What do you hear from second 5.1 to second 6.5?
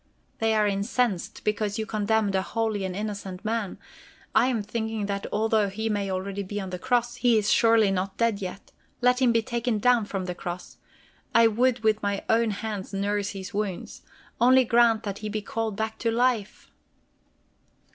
although he may already